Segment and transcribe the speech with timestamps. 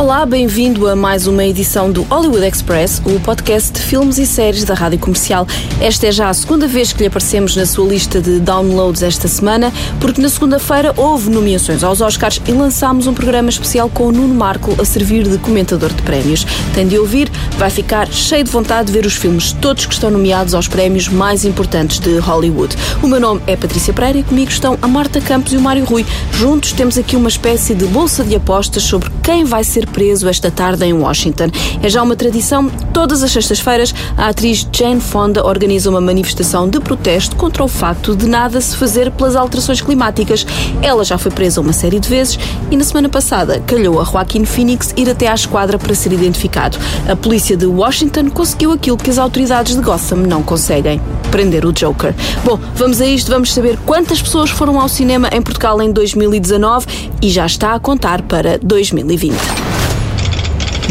[0.00, 4.64] Olá, bem-vindo a mais uma edição do Hollywood Express, o podcast de filmes e séries
[4.64, 5.46] da Rádio Comercial.
[5.78, 9.28] Esta é já a segunda vez que lhe aparecemos na sua lista de downloads esta
[9.28, 14.10] semana, porque na segunda-feira houve nomeações aos Oscars e lançámos um programa especial com o
[14.12, 16.46] Nuno Marco a servir de comentador de prémios.
[16.74, 20.10] Tem de ouvir, vai ficar cheio de vontade de ver os filmes todos que estão
[20.10, 22.74] nomeados aos prémios mais importantes de Hollywood.
[23.02, 25.84] O meu nome é Patrícia Pereira e comigo estão a Marta Campos e o Mário
[25.84, 26.06] Rui.
[26.32, 30.50] Juntos temos aqui uma espécie de bolsa de apostas sobre quem vai ser preso esta
[30.50, 31.50] tarde em Washington.
[31.82, 36.80] É já uma tradição, todas as sextas-feiras, a atriz Jane Fonda organiza uma manifestação de
[36.80, 40.46] protesto contra o facto de nada se fazer pelas alterações climáticas.
[40.82, 42.38] Ela já foi presa uma série de vezes
[42.70, 46.78] e na semana passada calhou a Joaquin Phoenix ir até à esquadra para ser identificado.
[47.08, 51.72] A polícia de Washington conseguiu aquilo que as autoridades de Gotham não conseguem: prender o
[51.72, 52.14] Joker.
[52.44, 56.86] Bom, vamos a isto, vamos saber quantas pessoas foram ao cinema em Portugal em 2019
[57.22, 59.79] e já está a contar para 2020.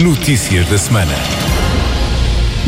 [0.03, 1.48] Notícias da semana.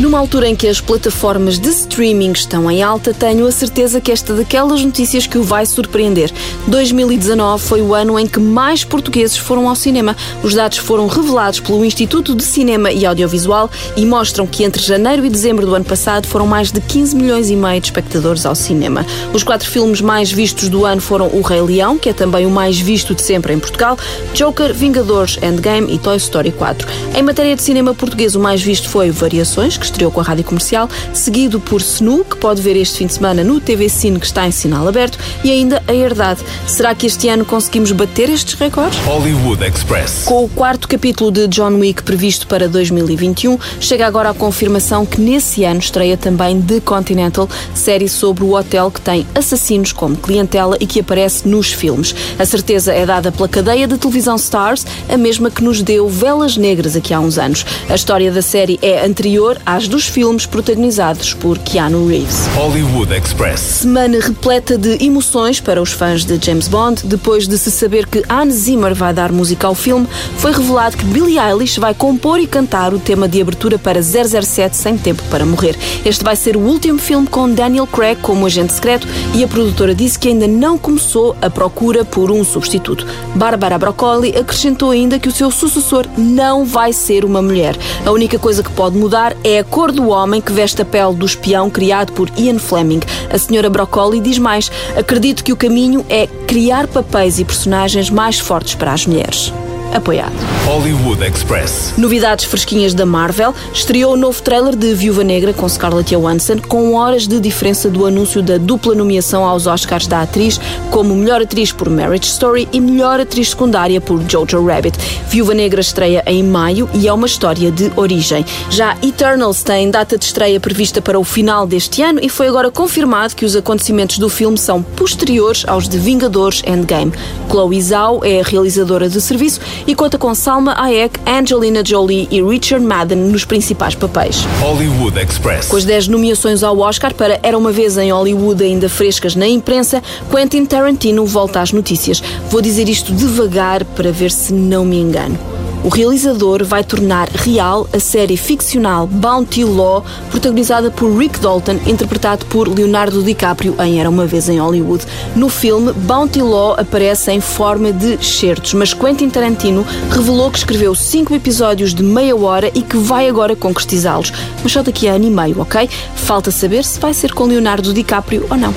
[0.00, 4.10] Numa altura em que as plataformas de streaming estão em alta, tenho a certeza que
[4.10, 6.32] esta daquelas notícias que o vai surpreender.
[6.66, 10.16] 2019 foi o ano em que mais portugueses foram ao cinema.
[10.42, 15.24] Os dados foram revelados pelo Instituto de Cinema e Audiovisual e mostram que entre janeiro
[15.26, 18.54] e dezembro do ano passado foram mais de 15 milhões e meio de espectadores ao
[18.54, 19.06] cinema.
[19.32, 22.50] Os quatro filmes mais vistos do ano foram O Rei Leão, que é também o
[22.50, 23.98] mais visto de sempre em Portugal,
[24.34, 26.88] Joker, Vingadores, Endgame e Toy Story 4.
[27.14, 30.44] Em matéria de cinema português, o mais visto foi Variações, que estreou com a rádio
[30.44, 34.26] comercial, seguido por Snu, que pode ver este fim de semana no TV Cine, que
[34.26, 36.40] está em sinal aberto, e ainda A Herdade.
[36.66, 38.98] Será que este ano conseguimos bater estes recordes?
[39.00, 40.22] Hollywood Express.
[40.24, 45.20] Com o quarto capítulo de John Wick previsto para 2021, chega agora a confirmação que
[45.20, 50.76] nesse ano estreia também The Continental, série sobre o hotel que tem assassinos como clientela
[50.78, 52.14] e que aparece nos filmes.
[52.38, 56.56] A certeza é dada pela cadeia de televisão Stars, a mesma que nos deu Velas
[56.56, 57.66] Negras aqui há uns anos.
[57.88, 62.46] A história da série é anterior às dos filmes protagonizados por Keanu Reeves.
[62.54, 63.60] Hollywood Express.
[63.60, 67.00] Semana repleta de emoções para os fãs de James Bond.
[67.06, 70.06] Depois de se saber que Hans Zimmer vai dar música ao filme,
[70.36, 74.76] foi revelado que Billie Eilish vai compor e cantar o tema de abertura para 007
[74.76, 75.74] Sem Tempo para Morrer.
[76.04, 79.94] Este vai ser o último filme com Daniel Craig como agente secreto e a produtora
[79.94, 83.06] disse que ainda não começou a procura por um substituto.
[83.34, 87.74] Barbara Broccoli acrescentou ainda que o seu sucessor não vai ser uma mulher.
[88.04, 91.14] A única coisa que pode mudar é a cor do homem que veste a pele
[91.14, 93.00] do espião criado por Ian Fleming.
[93.30, 98.40] A senhora Broccoli diz mais: acredito que o caminho é criar papéis e personagens mais
[98.40, 99.52] fortes para as mulheres
[99.92, 100.32] apoiado.
[100.66, 101.94] Hollywood Express.
[101.96, 103.54] Novidades fresquinhas da Marvel.
[103.72, 108.06] Estreou o novo trailer de Viúva Negra com Scarlett Johansson, com horas de diferença do
[108.06, 110.60] anúncio da dupla nomeação aos Oscars da atriz,
[110.90, 114.98] como melhor atriz por Marriage Story e melhor atriz secundária por Jojo Rabbit.
[115.28, 118.44] Viúva Negra estreia em maio e é uma história de origem.
[118.70, 122.70] Já Eternals tem data de estreia prevista para o final deste ano e foi agora
[122.70, 127.12] confirmado que os acontecimentos do filme são posteriores aos de Vingadores Endgame.
[127.50, 132.42] Chloe Zhao é a realizadora de serviço e conta com Salma Hayek, Angelina Jolie e
[132.42, 134.44] Richard Madden nos principais papéis.
[134.60, 135.68] Hollywood Express.
[135.68, 139.46] Com as 10 nomeações ao Oscar para Era uma vez em Hollywood ainda frescas na
[139.46, 142.22] imprensa, Quentin Tarantino volta às notícias.
[142.50, 145.51] Vou dizer isto devagar para ver se não me engano.
[145.84, 152.46] O realizador vai tornar real a série ficcional Bounty Law, protagonizada por Rick Dalton, interpretado
[152.46, 155.04] por Leonardo DiCaprio em Era uma Vez em Hollywood.
[155.34, 160.94] No filme, Bounty Law aparece em forma de certos, mas Quentin Tarantino revelou que escreveu
[160.94, 164.32] cinco episódios de meia hora e que vai agora concretizá-los.
[164.62, 165.90] Mas só daqui a ano e meio, ok?
[166.14, 168.72] Falta saber se vai ser com Leonardo DiCaprio ou não.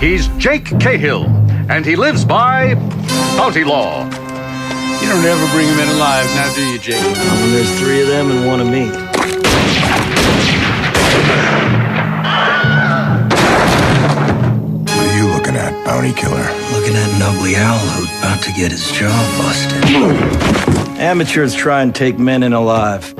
[0.00, 1.26] He's Jake Cahill,
[1.68, 2.76] and he lives by
[3.36, 4.06] Bounty Law.
[5.04, 7.02] You don't ever bring him in alive, now do you, Jake?
[7.02, 8.88] When there's three of them and one of me.
[14.88, 16.42] What are you looking at, bounty killer?
[16.72, 19.84] Looking at an ugly owl who's about to get his jaw busted.
[20.98, 23.14] Amateurs try and take men in alive.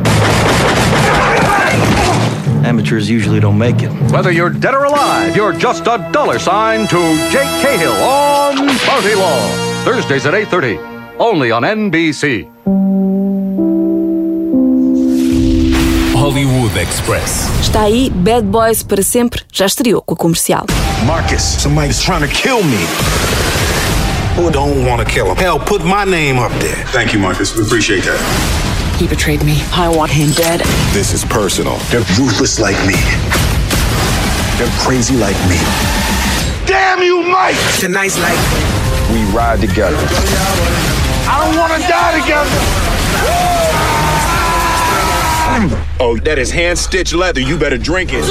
[2.64, 3.90] Amateurs usually don't make it.
[4.10, 6.96] Whether you're dead or alive, you're just a dollar sign to
[7.30, 8.56] Jake Cahill on
[8.86, 9.48] Bounty Law.
[9.84, 12.48] Thursdays at 8.30, only on NBC.
[16.14, 17.48] Hollywood Express.
[17.60, 20.66] Está aí, Bad Boys para sempre, já estreou com a comercial.
[21.06, 22.78] Marcus, somebody's trying to kill me.
[24.36, 25.36] Who don't want to kill him?
[25.36, 26.84] Hell, put my name up there.
[26.92, 27.54] Thank you, Marcus.
[27.54, 28.18] We appreciate that.
[28.98, 29.62] He betrayed me.
[29.72, 30.60] I want him dead.
[30.92, 31.76] This is personal.
[31.90, 32.94] They're ruthless like me.
[34.58, 35.58] They're crazy like me.
[36.66, 37.56] Damn you, Mike!
[37.78, 38.73] Tonight's like
[39.14, 39.96] We ride together.
[41.30, 42.50] I don't want to die together.
[46.00, 47.40] Oh, that is hand stitched leather.
[47.40, 48.24] You better drink it.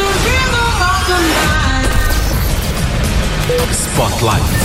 [3.72, 4.63] Spotlight.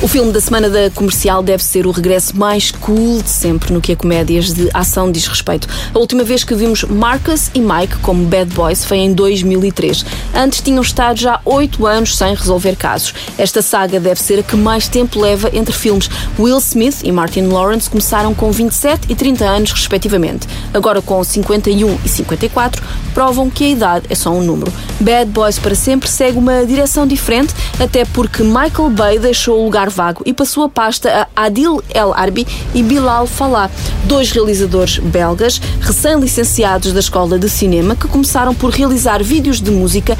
[0.00, 3.80] O filme da semana da comercial deve ser o regresso mais cool de sempre no
[3.80, 5.66] que a comédias de ação diz respeito.
[5.92, 10.04] A última vez que vimos Marcus e Mike como Bad Boys foi em 2003.
[10.32, 13.12] Antes tinham estado já oito anos sem resolver casos.
[13.36, 16.08] Esta saga deve ser a que mais tempo leva entre filmes.
[16.38, 20.46] Will Smith e Martin Lawrence começaram com 27 e 30 anos, respectivamente.
[20.72, 22.80] Agora, com 51 e 54,
[23.12, 24.72] provam que a idade é só um número.
[25.00, 29.87] Bad Boys para sempre segue uma direção diferente, até porque Michael Bay deixou o lugar
[29.88, 33.70] vago e passou a pasta a Adil El Arbi e Bilal Fallah,
[34.04, 40.16] dois realizadores belgas recém-licenciados da Escola de Cinema que começaram por realizar vídeos de música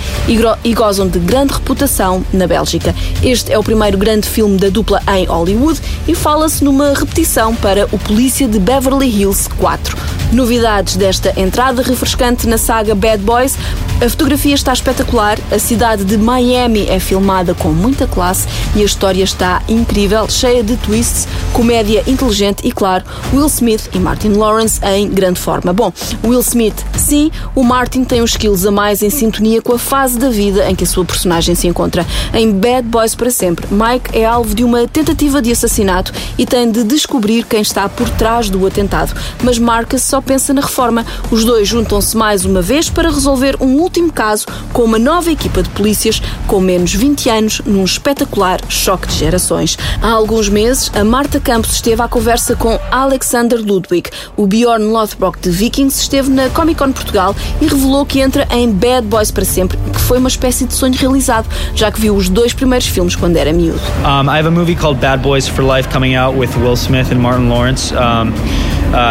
[0.64, 2.94] e gozam de grande reputação na Bélgica.
[3.22, 7.86] Este é o primeiro grande filme da dupla em Hollywood e fala-se numa repetição para
[7.92, 9.96] O Polícia de Beverly Hills 4.
[10.32, 13.56] Novidades desta entrada refrescante na saga Bad Boys.
[14.00, 18.46] A fotografia está espetacular, a cidade de Miami é filmada com muita classe
[18.76, 23.04] e a história está incrível, cheia de twists, comédia inteligente e, claro,
[23.34, 25.72] Will Smith e Martin Lawrence em grande forma.
[25.72, 25.92] Bom,
[26.24, 30.16] Will Smith, sim, o Martin tem uns skills a mais em sintonia com a fase
[30.16, 32.06] da vida em que a sua personagem se encontra.
[32.32, 36.70] Em Bad Boys para sempre, Mike é alvo de uma tentativa de assassinato e tem
[36.70, 39.12] de descobrir quem está por trás do atentado.
[39.42, 41.04] Mas Marcus só pensa na reforma.
[41.32, 45.62] Os dois juntam-se mais uma vez para resolver um último caso com uma nova equipa
[45.62, 49.78] de polícias com menos 20 anos num espetacular choque de gerações.
[50.02, 54.10] Há alguns meses, a Marta Campos esteve à conversa com Alexander Ludwig.
[54.36, 58.70] O Bjorn Lothbrok de Vikings esteve na Comic Con Portugal e revelou que entra em
[58.70, 62.28] Bad Boys para sempre, que foi uma espécie de sonho realizado, já que viu os
[62.28, 63.80] dois primeiros filmes quando era miúdo.
[64.04, 67.10] Um, I have a movie called Bad Boys for Life coming out with Will Smith
[67.10, 67.94] and Martin Lawrence.
[67.94, 68.32] Um,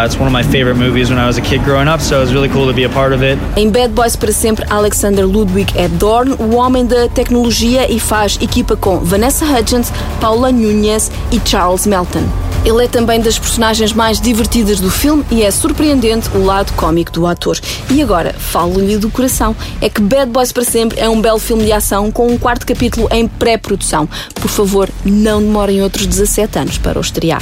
[0.05, 2.21] it's one of my favorite movies when I was a kid growing up, so it
[2.21, 3.37] was really cool to be a part of it.
[3.55, 8.37] Em Bad Boys para sempre, Alexander Ludwig é Dorn, o homem da tecnologia e faz
[8.41, 12.23] equipa com Vanessa Hudgens, Paula Nunez e Charles Melton.
[12.65, 17.11] Ele é também das personagens mais divertidas do filme e é surpreendente o lado cómico
[17.11, 17.57] do ator.
[17.89, 19.55] E agora, falo-lhe do coração.
[19.79, 22.65] É que Bad Boys para sempre é um belo filme de ação com um quarto
[22.65, 24.09] capítulo em pré-produção.
[24.33, 27.41] Por favor, não demorem outros 17 anos para o estrear.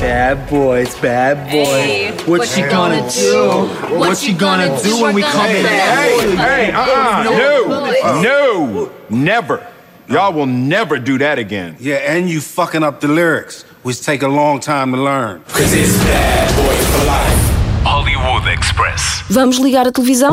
[0.00, 2.26] Bad boys, bad boys.
[2.26, 3.66] what she gonna do?
[3.98, 5.66] What she gonna do when we come in?
[5.66, 7.24] Hey, hey, uh-uh.
[7.24, 9.66] No, no, never.
[10.08, 11.76] Y'all will never do that again.
[11.80, 15.42] Yeah, and you fucking up the lyrics, which take a long time to learn.
[15.48, 17.84] Cause it's bad boys for life.
[17.84, 19.22] Hollywood Express.
[19.28, 20.30] Vamos ligar a televisão?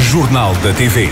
[0.00, 1.08] Jornal da TV.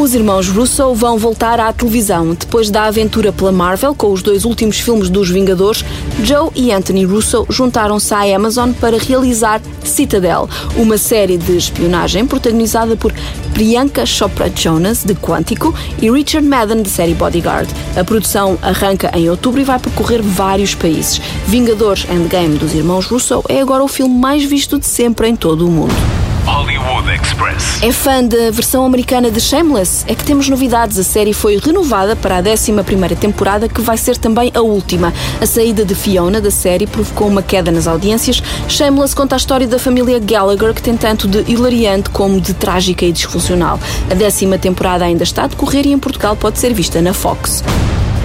[0.00, 2.32] Os irmãos Russo vão voltar à televisão.
[2.32, 5.84] Depois da aventura pela Marvel, com os dois últimos filmes dos Vingadores,
[6.22, 12.96] Joe e Anthony Russo juntaram-se à Amazon para realizar Citadel, uma série de espionagem protagonizada
[12.96, 13.12] por
[13.52, 17.68] Priyanka Chopra Jonas, de Quântico, e Richard Madden, de série Bodyguard.
[17.96, 21.20] A produção arranca em outubro e vai percorrer vários países.
[21.48, 25.66] Vingadores Endgame dos irmãos Russo é agora o filme mais visto de sempre em todo
[25.66, 26.27] o mundo.
[26.48, 27.82] Hollywood Express.
[27.82, 30.02] É fã da versão americana de Shameless?
[30.08, 30.98] É que temos novidades.
[30.98, 32.72] A série foi renovada para a 11
[33.16, 35.12] temporada, que vai ser também a última.
[35.42, 38.42] A saída de Fiona da série provocou uma queda nas audiências.
[38.66, 43.04] Shameless conta a história da família Gallagher, que tem tanto de hilariante como de trágica
[43.04, 43.78] e disfuncional.
[44.10, 47.62] A décima temporada ainda está a decorrer e em Portugal pode ser vista na Fox.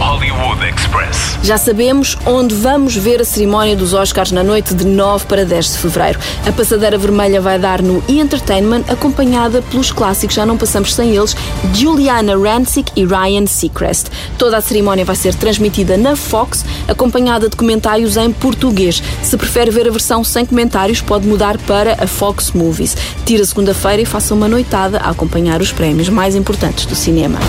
[0.03, 1.39] Hollywood Express.
[1.41, 5.71] Já sabemos onde vamos ver a cerimónia dos Oscars na noite de 9 para 10
[5.71, 6.19] de fevereiro.
[6.45, 8.19] A passadeira vermelha vai dar no E!
[8.19, 11.37] Entertainment, acompanhada pelos clássicos, já não passamos sem eles,
[11.73, 14.07] Juliana Rancic e Ryan Seacrest.
[14.37, 19.01] Toda a cerimónia vai ser transmitida na Fox, acompanhada de comentários em português.
[19.21, 22.97] Se prefere ver a versão sem comentários, pode mudar para a Fox Movies.
[23.25, 27.39] Tira segunda-feira e faça uma noitada a acompanhar os prémios mais importantes do cinema.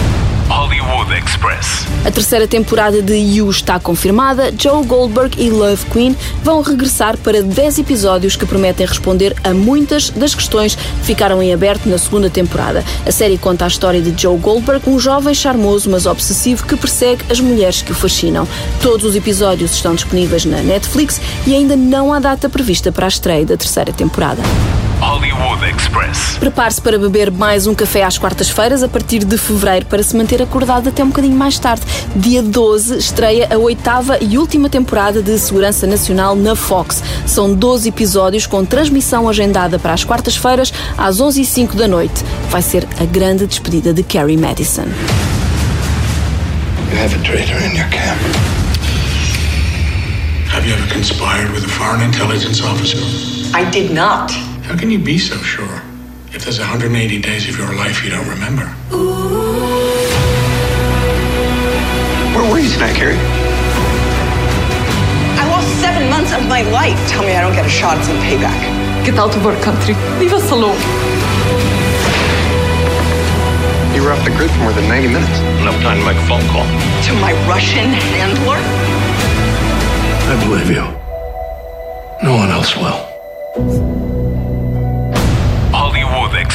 [0.85, 1.87] Hollywood Express.
[2.05, 4.53] A terceira temporada de You está confirmada.
[4.59, 10.11] Joe Goldberg e Love Queen vão regressar para 10 episódios que prometem responder a muitas
[10.11, 12.85] das questões que ficaram em aberto na segunda temporada.
[13.07, 17.25] A série conta a história de Joe Goldberg, um jovem charmoso mas obsessivo que persegue
[17.31, 18.47] as mulheres que o fascinam.
[18.83, 23.09] Todos os episódios estão disponíveis na Netflix e ainda não há data prevista para a
[23.09, 24.43] estreia da terceira temporada.
[25.05, 26.39] Hollywood Express.
[26.39, 30.41] Prepare-se para beber mais um café às quartas-feiras a partir de fevereiro para se manter
[30.41, 31.83] acordado até um bocadinho mais tarde.
[32.17, 37.03] Dia 12 estreia a oitava e última temporada de Segurança Nacional na Fox.
[37.27, 42.25] São 12 episódios com transmissão agendada para as quartas-feiras às 11h05 da noite.
[42.49, 44.87] Vai ser a grande despedida de Carrie Madison.
[46.91, 48.19] You have a traitor in your camp.
[50.51, 52.97] Have you ever conspired with a foreign intelligence officer?
[53.55, 54.33] I did not.
[54.65, 55.83] How can you be so sure?
[56.33, 58.65] If there's 180 days of your life you don't remember.
[62.33, 63.21] Where were you tonight, Carrie?
[65.37, 66.97] I lost seven months of my life.
[67.11, 68.59] Tell me I don't get a shot at some payback.
[69.05, 69.95] Get out of our country.
[70.19, 70.81] Leave us alone.
[73.95, 75.39] You were off the grid for more than 90 minutes.
[75.61, 76.65] Enough time to make a phone call.
[76.65, 78.57] To my Russian handler?
[80.25, 80.89] I believe you.
[82.27, 83.13] No one else will.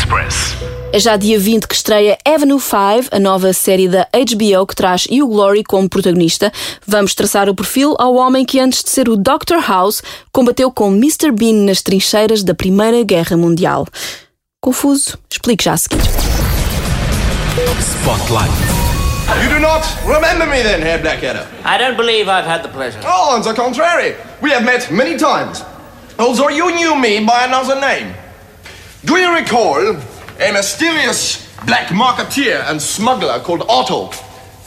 [0.10, 0.56] Express.
[0.92, 5.06] É já dia 20 que estreia Avenue 5, a nova série da HBO que traz
[5.06, 6.52] Hugh Glory como protagonista.
[6.88, 9.60] Vamos traçar o perfil ao homem que, antes de ser o Dr.
[9.68, 10.02] House,
[10.32, 11.32] combateu com Mr.
[11.32, 13.86] Bean nas trincheiras da Primeira Guerra Mundial.
[14.60, 15.16] Confuso?
[15.30, 16.02] Explique já a seguir.
[17.80, 18.52] Spotlight.
[19.44, 21.46] You do not remember me then, Herr Blackadder?
[21.64, 23.00] I don't believe I've had the pleasure.
[23.06, 24.16] Oh, on the contrary.
[24.42, 25.64] We have met many times.
[26.18, 28.16] Although you knew me by another name.
[29.10, 29.96] Do you recall
[30.40, 34.12] a mysterious black marketeer and smuggler called Otto,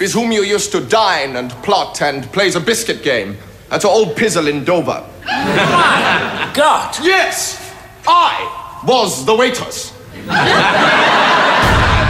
[0.01, 3.37] with whom you used to dine and plot and play the biscuit game
[3.71, 5.07] at the old pizzle in Dover?
[5.25, 6.97] God!
[7.05, 7.73] Yes!
[8.05, 9.93] I was the waitress.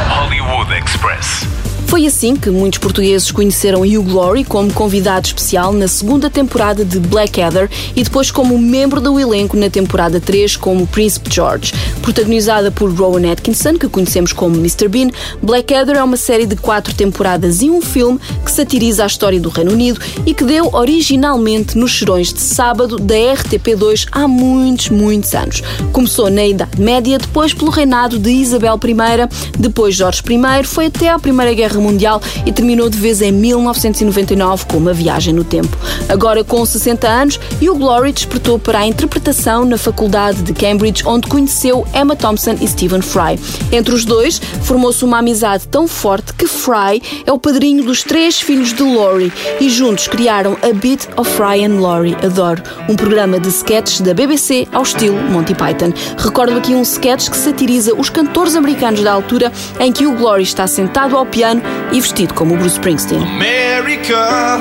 [0.09, 1.51] Hollywood Express.
[1.93, 6.99] Foi assim que muitos portugueses conheceram Hugh Glory como convidado especial na segunda temporada de
[6.99, 11.75] Blackadder e depois como membro do elenco na temporada 3 como Príncipe George.
[12.01, 14.89] Protagonizada por Rowan Atkinson, que conhecemos como Mr.
[14.89, 15.11] Bean,
[15.43, 19.51] Blackadder é uma série de quatro temporadas e um filme que satiriza a história do
[19.51, 25.35] Reino Unido e que deu originalmente nos serões de sábado da RTP2 há muitos, muitos
[25.35, 25.63] anos.
[25.93, 31.11] Começou na Idade Média, depois pelo reinado de Isabel I, depois Jorge I, foi até
[31.11, 35.77] à Primeira Guerra Mundial e terminou de vez em 1999 com uma viagem no tempo.
[36.09, 41.27] Agora com 60 anos, Hugh Glory despertou para a interpretação na Faculdade de Cambridge, onde
[41.29, 43.39] conheceu Emma Thompson e Stephen Fry.
[43.71, 48.41] Entre os dois, formou-se uma amizade tão forte que Fry é o padrinho dos três
[48.41, 52.17] filhos de Laurie e juntos criaram A Bit of Fry and Laurie.
[52.23, 52.62] Adoro.
[52.89, 55.93] Um programa de sketches da BBC ao estilo Monty Python.
[56.19, 60.43] Recordo aqui um sketch que satiriza os cantores americanos da altura em que o Glory
[60.43, 61.62] está sentado ao piano
[61.93, 63.23] e vestido como o Bruce Springsteen.
[63.23, 64.61] America.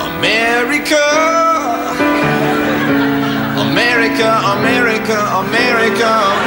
[0.00, 0.98] America.
[3.56, 6.43] America, America, America.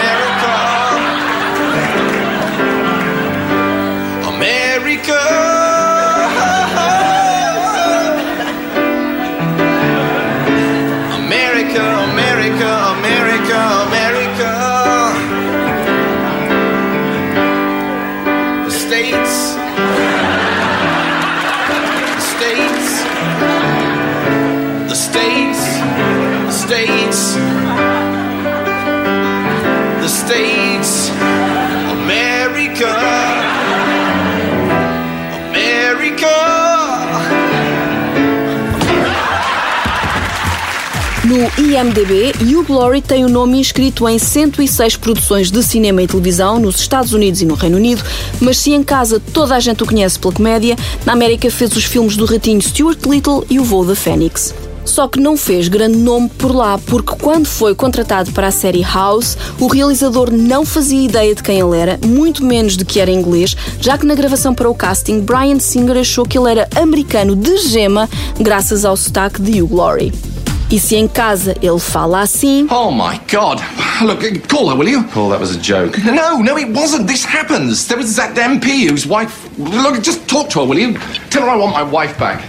[41.77, 46.79] IMDb, Hugh Glory tem o nome inscrito em 106 produções de cinema e televisão nos
[46.79, 48.03] Estados Unidos e no Reino Unido,
[48.41, 51.83] mas se em casa toda a gente o conhece pela comédia, na América fez os
[51.83, 54.55] filmes do ratinho Stuart Little e o Voo da Fênix.
[54.85, 58.81] Só que não fez grande nome por lá, porque quando foi contratado para a série
[58.81, 63.11] House, o realizador não fazia ideia de quem ele era, muito menos de que era
[63.11, 67.35] inglês, já que na gravação para o casting, Brian Singer achou que ele era americano
[67.35, 70.26] de gema, graças ao sotaque de Hugh Glory.
[70.69, 72.67] E se em casa ele fala assim.
[72.69, 73.61] Oh my God!
[74.01, 75.01] Look, call her, will you?
[75.05, 75.97] Paul, that was a joke.
[76.03, 77.07] No, no, it wasn't.
[77.07, 77.87] This happens.
[77.87, 79.47] There was that MP whose wife.
[79.57, 80.97] Look, just talk to her, will you?
[81.29, 82.43] Tell her I want my wife back.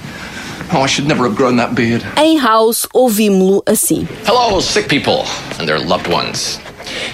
[0.72, 2.04] Oh, I should never have grown that beard.
[2.16, 4.08] Em House, ouvimos-lo assim.
[4.26, 5.24] Hello, sick people
[5.60, 6.58] and their loved ones.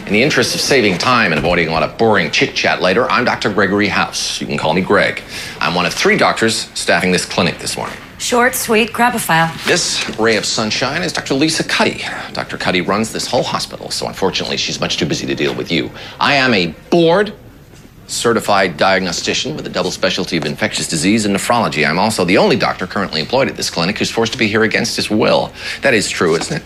[0.06, 3.11] In the interest of saving time and avoiding a lot of boring chit chat later,
[3.11, 3.52] I'm Dr.
[3.52, 4.40] Gregory House.
[4.40, 5.23] You can call me Greg.
[5.61, 7.96] I'm one of three doctors staffing this clinic this morning.
[8.24, 9.54] Short, sweet, grab a file.
[9.66, 11.34] This ray of sunshine is Dr.
[11.34, 12.06] Lisa Cuddy.
[12.32, 12.56] Dr.
[12.56, 15.90] Cuddy runs this whole hospital, so unfortunately she's much too busy to deal with you.
[16.18, 17.34] I am a bored
[18.06, 21.88] certified diagnostician with a double specialty of infectious disease and nephrology.
[21.88, 24.62] I'm also the only doctor currently employed at this clinic who's forced to be here
[24.62, 25.52] against his will.
[25.82, 26.62] That is true, isn't it?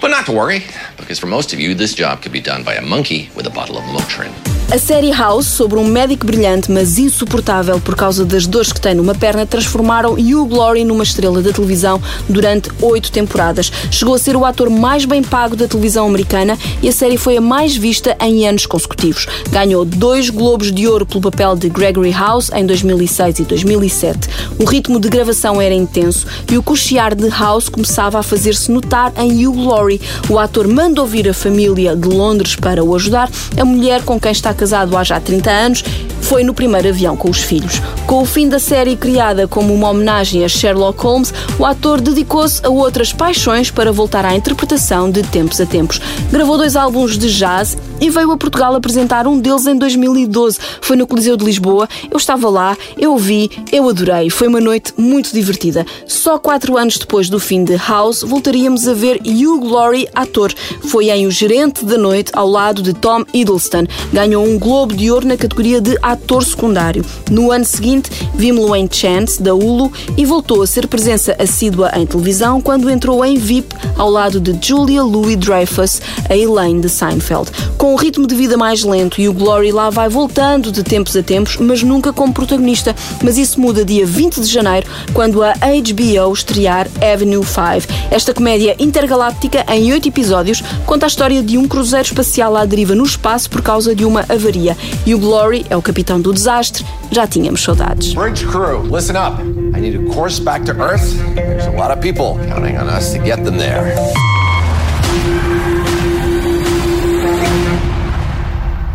[0.00, 0.62] But not to worry,
[0.96, 3.50] because for most of you, this job could be done by a monkey with a
[3.50, 4.32] bottle of Motrin.
[4.72, 8.94] A série House, sobre um médico brilhante, mas insuportável por causa das dores que tem
[8.94, 13.70] numa perna, transformaram Hugh Laurie numa estrela da televisão durante oito temporadas.
[13.90, 17.36] Chegou a ser o ator mais bem pago da televisão americana e a série foi
[17.36, 19.26] a mais vista em anos consecutivos.
[19.50, 24.28] Ganhou dois Globos de Ouro pelo papel de Gregory House em 2006 e 2007.
[24.58, 29.12] O ritmo de gravação era intenso e o cochear de House começava a fazer-se notar
[29.16, 30.00] em Hugh Laurie.
[30.28, 33.30] O ator manda ouvir a família de Londres para o ajudar.
[33.58, 35.84] A mulher com quem está casado há já 30 anos,
[36.24, 37.82] foi no primeiro avião com os filhos.
[38.06, 42.64] Com o fim da série criada como uma homenagem a Sherlock Holmes, o ator dedicou-se
[42.64, 46.00] a outras paixões para voltar à interpretação de tempos a tempos.
[46.32, 50.58] Gravou dois álbuns de jazz e veio a Portugal apresentar um deles em 2012.
[50.80, 51.88] Foi no Coliseu de Lisboa.
[52.10, 54.30] Eu estava lá, eu vi, eu adorei.
[54.30, 55.84] Foi uma noite muito divertida.
[56.06, 60.52] Só quatro anos depois do fim de House, voltaríamos a ver Hugh Laurie, ator.
[60.88, 63.86] Foi em O Gerente da Noite, ao lado de Tom Hiddleston.
[64.12, 67.04] Ganhou um Globo de Ouro na categoria de ator secundário.
[67.30, 72.06] No ano seguinte, vimos-lo em Chance, da Hulu, e voltou a ser presença assídua em
[72.06, 77.50] televisão quando entrou em VIP ao lado de Julia Louis-Dreyfus, a Elaine de Seinfeld.
[77.76, 81.16] Com um ritmo de vida mais lento e o Glory lá vai voltando de tempos
[81.16, 82.94] a tempos, mas nunca como protagonista.
[83.22, 87.92] Mas isso muda dia 20 de janeiro, quando a HBO estrear Avenue 5.
[88.10, 92.94] Esta comédia intergaláctica, em oito episódios, conta a história de um cruzeiro espacial à deriva
[92.94, 94.76] no espaço por causa de uma avaria.
[95.04, 96.84] E o Glory é o capitão do desastre.
[97.10, 98.14] Já tínhamos saudades.
[98.14, 99.40] Bridge crew, listen up.
[99.74, 101.14] I need a course back to Earth.
[101.34, 103.94] There's a lot of people counting on us to get them there.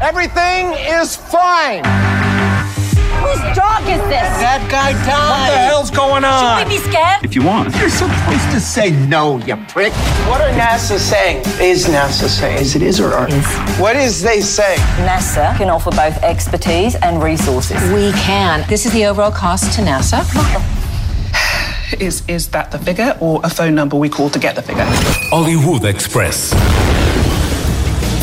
[0.01, 1.83] Everything is fine.
[3.19, 4.27] Whose dog is this?
[4.39, 5.29] That guy died.
[5.29, 6.59] What the hell's going on?
[6.59, 7.23] Should we be scared?
[7.23, 7.75] If you want.
[7.75, 9.93] You're supposed to say no, you prick.
[10.29, 11.43] What are NASA saying?
[11.61, 12.59] Is NASA saying?
[12.61, 13.27] Is it is or are?
[13.27, 13.45] Is.
[13.79, 14.75] What is they say?
[15.05, 17.77] NASA can offer both expertise and resources.
[17.91, 18.67] We can.
[18.69, 20.19] This is the overall cost to NASA.
[21.99, 24.85] Is is that the figure or a phone number we call to get the figure?
[25.31, 26.53] Hollywood Express.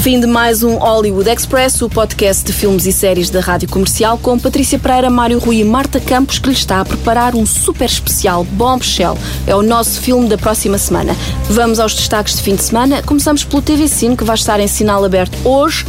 [0.07, 4.17] Fim de mais um Hollywood Express, o podcast de filmes e séries da Rádio Comercial
[4.17, 7.87] com Patrícia Pereira, Mário Rui e Marta Campos, que lhe está a preparar um super
[7.87, 9.19] especial Bombshell.
[9.49, 11.13] É o nosso filme da próxima semana.
[11.51, 13.03] Vamos aos destaques de fim de semana.
[13.03, 15.85] Começamos pelo TV Cine, que vai estar em sinal aberto hoje,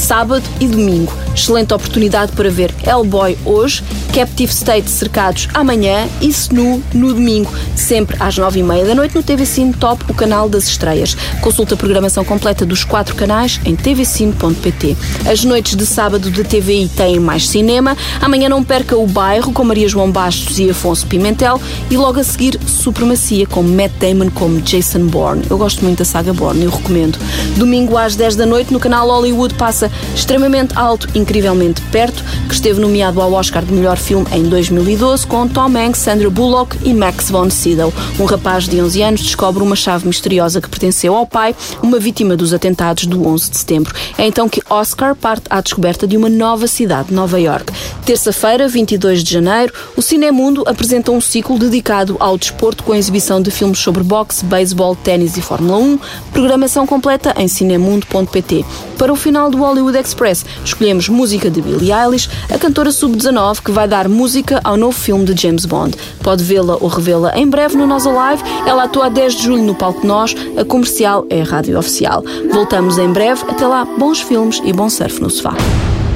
[0.00, 1.12] sábado e domingo.
[1.34, 8.16] Excelente oportunidade para ver Hellboy hoje, Captive State cercados amanhã e Snu no domingo, sempre
[8.18, 11.14] às nove e meia da noite no TV Cine Top, o canal das estreias.
[11.40, 14.96] Consulta a programação completa dos quatro canais em tvcine.pt.
[15.30, 17.96] As noites de sábado de TVI têm mais cinema.
[18.20, 21.60] Amanhã não perca o bairro com Maria João Bastos e Afonso Pimentel
[21.90, 25.44] e logo a seguir Supremacia com Matt Damon como Jason Bourne.
[25.50, 27.18] Eu gosto muito da saga Bourne, eu recomendo.
[27.56, 32.80] Domingo às 10 da noite no canal Hollywood passa extremamente alto, incrivelmente perto, que esteve
[32.80, 37.30] nomeado ao Oscar de melhor filme em 2012 com Tom Hanks, Sandra Bullock e Max
[37.30, 37.92] von Sydow.
[38.18, 42.36] Um rapaz de 11 anos descobre uma chave misteriosa que pertenceu ao pai, uma vítima
[42.36, 43.94] dos atentados do 11 de setembro.
[44.16, 47.72] É então que Oscar parte à descoberta de uma nova cidade, Nova York.
[48.04, 53.40] Terça-feira, 22 de janeiro, o Cinemundo apresenta um ciclo dedicado ao desporto com a exibição
[53.40, 55.98] de filmes sobre boxe, beisebol, ténis e Fórmula 1.
[56.32, 58.64] Programação completa em cinemundo.pt.
[58.98, 63.70] Para o final do Hollywood Express, escolhemos música de Billie Eilish, a cantora sub-19 que
[63.70, 65.96] vai dar música ao novo filme de James Bond.
[66.22, 68.42] Pode vê-la ou revê-la em breve no Nós Alive.
[68.66, 70.34] Ela atua a 10 de julho no Palco Nós.
[70.58, 72.22] A comercial é a rádio oficial.
[72.52, 73.42] Voltamos em breve.
[73.48, 75.54] Até lá, bons filmes e bom surf no sofá.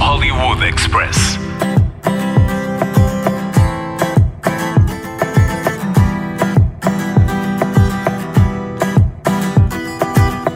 [0.01, 1.39] Hollywood Express.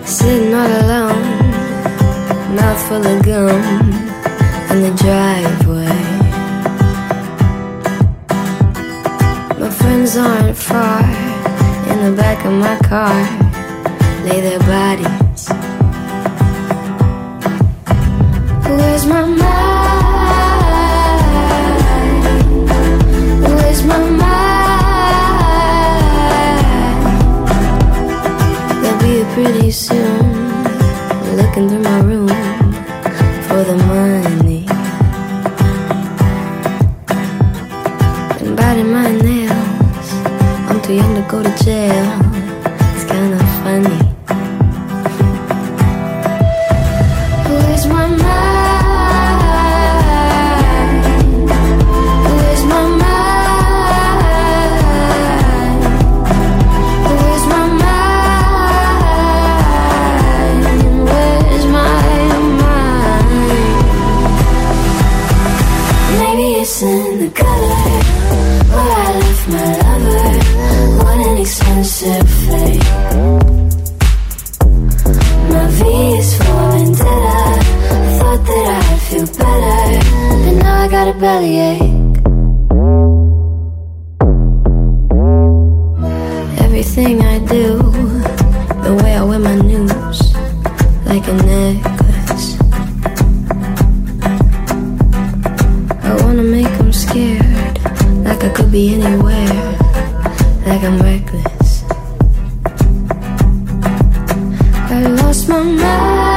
[0.04, 0.87] Sitting all alone, mouth
[2.88, 3.50] full of gum
[4.70, 6.00] in the driveway.
[9.60, 11.02] My friends aren't far
[11.90, 13.20] in the back of my car,
[14.24, 15.48] lay their bodies.
[18.64, 20.08] Where's my mind?
[23.42, 24.48] Where's my mind?
[28.80, 30.48] They'll be pretty soon.
[31.36, 31.87] Looking through
[98.68, 99.78] I'll be anywhere,
[100.66, 101.84] like I'm reckless.
[104.90, 106.27] I lost my mind.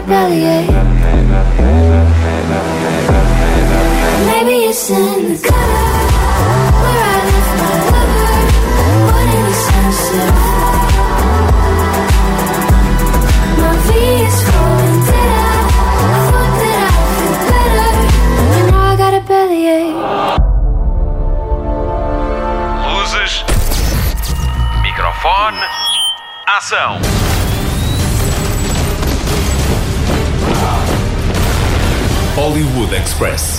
[0.00, 0.75] got a bellyache
[33.16, 33.55] Express.